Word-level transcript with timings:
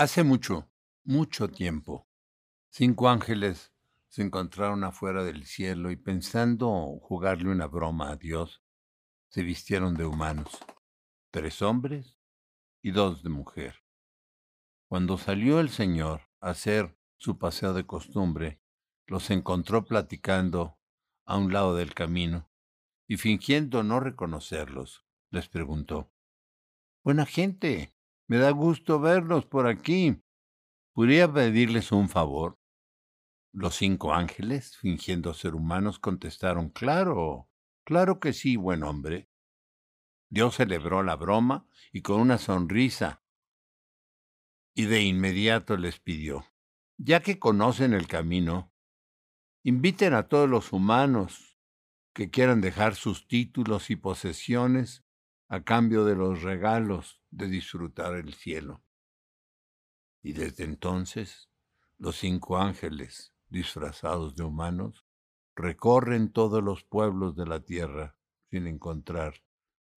Hace 0.00 0.24
mucho, 0.24 0.66
mucho 1.04 1.48
tiempo, 1.48 2.08
cinco 2.70 3.10
ángeles 3.10 3.74
se 4.08 4.22
encontraron 4.22 4.82
afuera 4.82 5.24
del 5.24 5.44
cielo 5.44 5.90
y 5.90 5.96
pensando 5.96 6.70
jugarle 7.02 7.50
una 7.50 7.66
broma 7.66 8.08
a 8.08 8.16
Dios, 8.16 8.62
se 9.28 9.42
vistieron 9.42 9.92
de 9.92 10.06
humanos, 10.06 10.58
tres 11.30 11.60
hombres 11.60 12.16
y 12.80 12.92
dos 12.92 13.22
de 13.22 13.28
mujer. 13.28 13.84
Cuando 14.88 15.18
salió 15.18 15.60
el 15.60 15.68
Señor 15.68 16.22
a 16.40 16.48
hacer 16.48 16.96
su 17.18 17.36
paseo 17.36 17.74
de 17.74 17.84
costumbre, 17.84 18.58
los 19.06 19.28
encontró 19.28 19.84
platicando 19.84 20.78
a 21.26 21.36
un 21.36 21.52
lado 21.52 21.76
del 21.76 21.92
camino 21.92 22.50
y 23.06 23.18
fingiendo 23.18 23.82
no 23.82 24.00
reconocerlos, 24.00 25.04
les 25.28 25.50
preguntó, 25.50 26.10
Buena 27.04 27.26
gente, 27.26 27.94
me 28.30 28.38
da 28.38 28.52
gusto 28.52 29.00
verlos 29.00 29.44
por 29.44 29.66
aquí. 29.66 30.22
¿Podría 30.92 31.32
pedirles 31.32 31.90
un 31.90 32.08
favor? 32.08 32.60
Los 33.52 33.74
cinco 33.74 34.14
ángeles, 34.14 34.76
fingiendo 34.76 35.34
ser 35.34 35.56
humanos, 35.56 35.98
contestaron, 35.98 36.68
Claro, 36.70 37.50
claro 37.84 38.20
que 38.20 38.32
sí, 38.32 38.54
buen 38.54 38.84
hombre. 38.84 39.28
Dios 40.28 40.54
celebró 40.54 41.02
la 41.02 41.16
broma 41.16 41.66
y 41.90 42.02
con 42.02 42.20
una 42.20 42.38
sonrisa, 42.38 43.24
y 44.76 44.84
de 44.84 45.02
inmediato 45.02 45.76
les 45.76 45.98
pidió, 45.98 46.46
ya 46.98 47.22
que 47.22 47.40
conocen 47.40 47.94
el 47.94 48.06
camino, 48.06 48.72
inviten 49.64 50.14
a 50.14 50.28
todos 50.28 50.48
los 50.48 50.72
humanos 50.72 51.58
que 52.14 52.30
quieran 52.30 52.60
dejar 52.60 52.94
sus 52.94 53.26
títulos 53.26 53.90
y 53.90 53.96
posesiones 53.96 55.04
a 55.48 55.64
cambio 55.64 56.04
de 56.04 56.14
los 56.14 56.42
regalos 56.42 57.19
de 57.30 57.48
disfrutar 57.48 58.14
el 58.14 58.34
cielo. 58.34 58.82
Y 60.22 60.32
desde 60.32 60.64
entonces 60.64 61.48
los 61.98 62.16
cinco 62.16 62.58
ángeles, 62.58 63.32
disfrazados 63.48 64.36
de 64.36 64.44
humanos, 64.44 65.04
recorren 65.54 66.32
todos 66.32 66.62
los 66.62 66.84
pueblos 66.84 67.36
de 67.36 67.46
la 67.46 67.60
tierra 67.60 68.16
sin 68.50 68.66
encontrar 68.66 69.42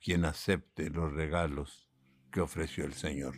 quien 0.00 0.24
acepte 0.24 0.90
los 0.90 1.12
regalos 1.12 1.88
que 2.30 2.40
ofreció 2.40 2.84
el 2.84 2.94
Señor. 2.94 3.36